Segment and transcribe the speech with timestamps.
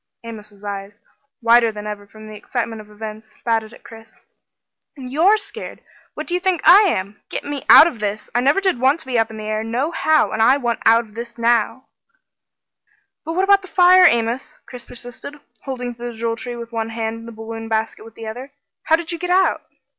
[0.23, 0.97] Amos's eyes,
[1.43, 4.19] wider than ever from the excitement of events, batted at Chris.
[4.97, 5.83] "You're scared!
[6.15, 7.21] What do you think I am?
[7.29, 9.63] Get me out of this I never did want to be up in the air
[9.63, 11.05] nohow, and I want out
[11.37, 11.85] now!"
[13.23, 15.35] "But what about the fire, Amos?" Chris persisted,
[15.65, 18.53] holding to the Jewel Tree with one hand and the balloon basket with the other.
[18.85, 19.61] "How did you get out?"